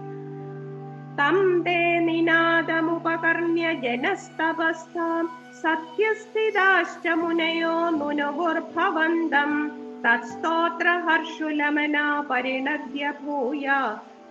തേ 1.67 1.99
നിനാദമുപകർണ്യ 1.99 3.73
ജനസ്തപസ്താം 3.85 5.31
സത്യസ്ഥിതാശ്ച 5.63 7.07
മുനയോ 7.15 7.91
നുനുഗുർഭവന്തം 7.91 9.71
തത്സ്തോത്ര 10.05 10.89
ഹർഷുലമന 11.07 11.97
പരിണദ്യ 12.31 13.13
ഭൂയ. 13.21 13.67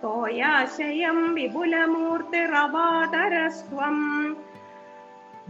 തോയാശയം 0.02 1.34
വിപുലമൂർത്തിറവാതരസ്ത്വം 1.34 3.96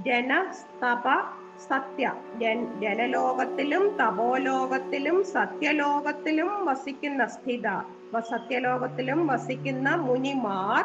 ജനസ്തപ 0.07 1.07
സത്യ. 1.69 2.05
ജനലോകത്തിലും 2.83 3.85
തപോലോകത്തിലും 4.01 5.19
സത്യലോകത്തിലും 5.35 6.51
വസിക്കുന്ന 6.65 7.27
സ്ഥിത. 7.27 7.69
സത്യലോകത്തിലും 8.31 9.21
വസിക്കുന്ന 9.27 9.89
മുനിമാർ 10.07 10.83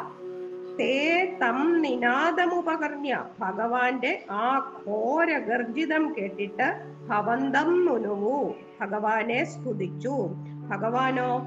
തേ 0.80 1.38
തം 1.42 1.82
നിനാദമുപകർണ്യ. 1.82 3.24
ഭഗവാന്റെ 3.40 4.24
ആ 4.30 4.72
ഘോര 4.86 5.38
ഗർജിതം 5.38 6.14
കേട്ടിട്ട് 6.18 6.84
ഭവന്തം 7.08 7.86
നുനുവു. 7.86 8.54
ഭഗവാനെ 8.80 9.44
സ്തുതിച്ചു. 9.44 10.30
ഭഗവാനോ 10.68 11.46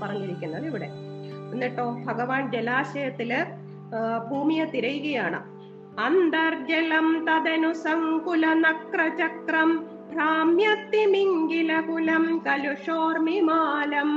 പറഞ്ഞിരിക്കുന്നത് 0.03 0.67
ഇവിടെ. 0.67 0.89
എന്നിട്ടോ 1.57 1.85
ഭഗവാൻ 2.07 2.53
ജലാശയത്തിൽ 2.53 3.31
ഭൂമിയെ 4.31 4.65
തിരയുകയാണ്. 4.65 5.39
അന്തർജലം 6.01 7.07
തതനു 7.27 7.71
സങ്കുല 7.85 8.47
നക്രചക്രം 8.65 9.71
ഭ്രാമ്യത്തിമിങ്കിലകുലം 10.11 12.27
കലുഷോർമിമാലം. 12.47 14.11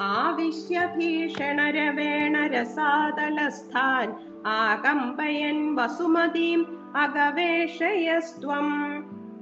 ആവിശ്യ 0.00 0.88
ഭീഷണരവേണ 0.96 2.46
രസാതലസ്ഥാൻ 2.46 4.08
ആകമ്പയൻ 4.46 5.76
വസുമതീം 5.76 6.60
അഗവേഷയസ്ത്വം 6.96 8.68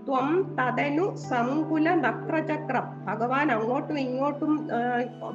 ത്വം 0.07 0.57
തതനു 0.59 1.15
സങ്കുല 1.29 1.95
നക്രചക്രം 1.95 2.87
ഭഗവാൻ 3.05 3.53
അങ്ങോട്ടും 3.53 3.99
ഇങ്ങോട്ടും 3.99 4.53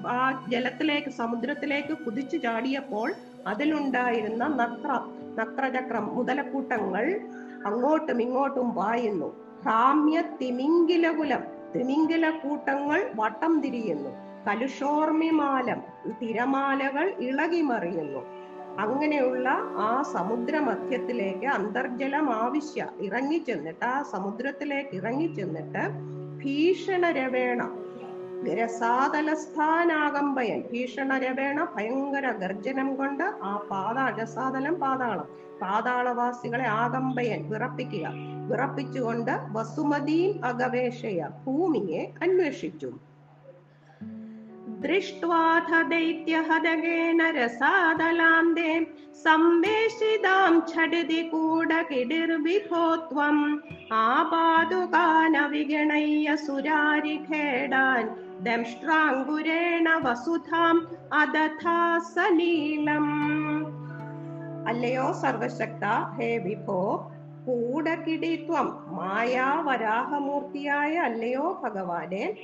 ആ 0.08 0.46
ജലത്തിലേക്ക് 0.52 1.10
സമുദ്രത്തിലേക്ക് 1.10 1.94
കുതിച്ചു 1.98 2.38
ചാടിയപ്പോൾ 2.38 3.14
അതിലുണ്ടായിരുന്ന 3.48 4.44
നക്ര 4.48 4.92
നക്രചക്രം 5.40 6.06
മുതലക്കൂട്ടങ്ങൾ 6.16 7.06
അങ്ങോട്ടും 7.66 8.22
ഇങ്ങോട്ടും 8.22 8.72
പായുന്നു. 8.72 9.30
ഭ്രാമ്യ 9.64 10.22
തിമിംഗിലകുലം 10.22 11.44
തിമിംഗില 11.76 12.30
കൂട്ടങ്ങൾ 12.30 13.12
വട്ടം 13.16 13.62
തിരിയുന്നു. 13.62 14.10
കലുഷോർമിമാലം 14.48 15.80
തിരമാലകൾ 16.22 17.14
ഇളകിമറിയുന്നു. 17.20 18.41
അങ്ങനെയുള്ള 18.78 19.74
ആ 19.78 20.02
സമുദ്രമധ്യത്തിലേക്ക് 20.02 21.48
അന്തർജലം 21.48 22.34
ആവശ്യ 22.34 22.88
ഇറങ്ങി 23.00 23.38
ചെന്നിട്ട് 23.38 23.86
ആ 23.86 24.02
സമുദ്രത്തിലേക്ക് 24.02 24.96
ഇറങ്ങി 24.96 25.28
ചെന്നിട്ട് 25.28 25.90
ഭീഷണ 26.38 27.12
രവേണ 27.12 27.70
രസാതലസ്ഥാനാകമ്പയൻ 28.60 30.64
ഭീഷണ 30.72 31.18
രവേണ 31.18 31.68
ഭയങ്കര 31.76 32.32
ഗർജനം 32.32 32.96
കൊണ്ട് 32.96 33.24
ആ 33.24 33.68
പാതാ 33.72 34.10
രസാതലം 34.10 34.76
പാതാളം 34.76 35.26
പാതാളവാസികളെ 35.62 36.64
ആകമ്പയൻ 36.64 37.50
വിറപ്പിക്കുക 37.50 38.08
വിറപ്പിച്ചുകൊണ്ട് 38.48 39.32
വസുമതീം 39.52 40.40
അഗവേഷയ 40.44 41.28
ഭൂമിയെ 41.46 42.14
അന്വേഷിച്ചു. 42.22 43.11
ദൃഷ്ട്വാഥ 44.84 45.88
ദൈത്യഹതകേന 45.88 47.30
രസാതലാന്തേ. 47.30 48.86
സംവേശിതാം 49.24 50.70
ഛടിതി 50.70 51.28
കൂടകിടിർവിഭോത്വം 51.28 53.62
ആപാതുകാന 54.06 55.46
വിഗണയ്യ 55.46 56.36
സുരാരിഖേടാൻ 56.36 58.16
ദംഷ്ട്രാങ്കുരേണ 58.44 60.00
വസുധാം 60.06 60.88
അദഥാ 61.14 62.00
സലീലം 62.14 63.08
അല്ലയോ 64.68 65.12
സർവശക്ത 65.22 65.86
ഹേ 66.18 66.38
വിഭോ 66.38 67.10
കൂടകിടിത്വം 67.46 68.98
മായാവരാഹമൂർത്തിയായ 68.98 70.94
അല്ലയോ 71.10 71.62
ഭഗവാനെ. 71.64 72.38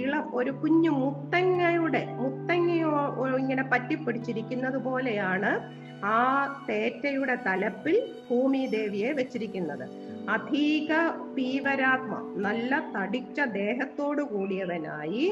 ഇള 0.02 0.15
ഒരു 0.39 0.52
കുഞ്ഞു 0.62 0.91
മുത്തങ്ങയുടെ 1.04 2.02
മുത്തങ്ങയോ 2.22 2.91
ഇങ്ങനെ 3.41 3.63
പറ്റിപ്പിടിച്ചിരിക്കുന്നത് 3.72 4.78
പോലെയാണ് 4.88 5.52
ആ 6.17 6.20
തേറ്റയുടെ 6.67 7.36
തലപ്പിൽ 7.48 7.96
ഭൂമിദേവിയെ 8.30 9.12
വെച്ചിരിക്കുന്നത്. 9.12 9.86
അധീക 10.30 10.93
പീവരാത്മ 11.36 12.13
നല്ല 12.46 12.80
തടിച്ച 12.96 13.39
ദേഹത്തോടു 13.62 14.24
കൂടിയവനായി 14.34 15.26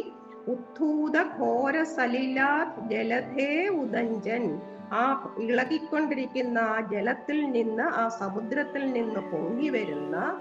ഉദ്ധൂത 0.47 1.21
ഘോര 1.39 1.84
സലിലാ 1.84 2.71
ജലധേ 2.91 3.67
ഉദഞ്ചൻ. 3.67 4.60
ആ 4.93 5.34
ഇളകിക്കൊണ്ടിരിക്കുന്ന 5.41 6.58
ആ 6.60 6.81
ജലത്തിൽ 6.91 7.51
നിന്ന് 7.51 7.84
ആ 7.84 8.08
സമുദ്രത്തിൽ 8.08 8.91
നിന്ന് 8.91 9.19
പൊങ്ങി 9.19 9.69
വരുന്ന 9.69 10.39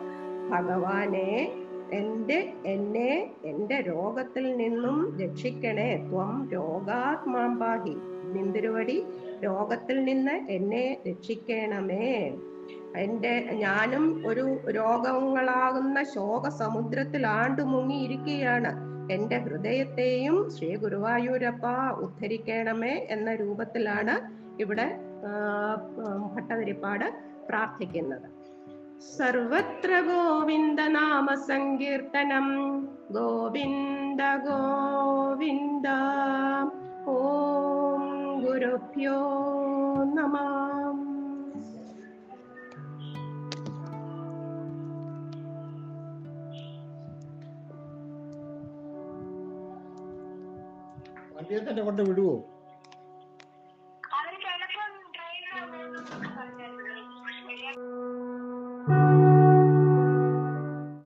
ഭഗവാനെ 0.50 1.52
എന്റെ 1.92 2.52
എന്നെ 2.66 3.30
എന്റെ 3.44 3.80
രോഗത്തിൽ 3.80 4.56
നിന്നും 4.56 5.18
രക്ഷിക്കണേ. 5.22 5.96
ത്വം 5.96 6.48
രോഗാത്മാമ്പാഹി. 6.52 7.96
നിന്തിരുവടി 8.32 9.04
രോഗത്തിൽ 9.44 10.04
നിന്ന് 10.04 10.50
എന്നെ 10.50 10.96
രക്ഷിക്കണമേ. 11.08 12.32
എന്റെ 12.96 13.48
ഞാനും 13.52 14.22
ഒരു 14.26 14.70
രോഗങ്ങളാകുന്ന 14.70 16.02
ശോക 16.02 16.48
സമുദ്രത്തിൽ 16.48 17.26
ആണ്ടു 17.26 17.62
മുങ്ങിയിരിക്കുകയാണ് 17.62 18.93
എന്റെ 19.10 19.38
ഹൃദയത്തെയും 19.38 20.50
ശ്രീ 20.50 20.76
ഗുരുവായൂരപ്പ 20.76 21.66
ഉദ്ധരിക്കണമേ 22.00 23.06
എന്ന 23.10 23.34
രൂപത്തിലാണ് 23.34 24.44
ഇവിടെ 24.60 24.98
ഭട്ടതിരിപ്പാട് 26.34 27.14
പ്രാർത്ഥിക്കുന്നത്. 27.48 28.44
സർവത്ര 29.16 30.00
ഗോവിന്ദ 30.00 30.80
നാമ 30.80 31.34
സങ്കീർത്തനം. 31.34 32.48
ഗോവിന്ദ 33.12 34.20
ഗോവിന്ദ. 34.36 35.86
ഓം 37.06 38.04
ഗുരുഭ്യോ 38.42 39.18
നമ. 40.04 40.38
വണ്ടിയെ 51.44 51.60
തന്നെ 51.60 51.82
കൊണ്ട് 51.82 52.02
വിടുവോ? 52.02 52.34